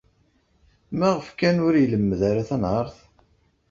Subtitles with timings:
[0.97, 2.97] Maɣef kan ur ilemmed ara tanhaṛt?